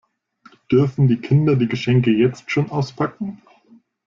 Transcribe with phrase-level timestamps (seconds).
[0.71, 3.43] Dürfen die Kinder die Geschenke jetzt schon auspacken?